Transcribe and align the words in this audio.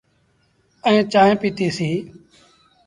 ائيٚݩ 0.87 1.07
چآنه 1.11 1.35
پيٚتيٚسيٚݩ۔ 1.41 2.01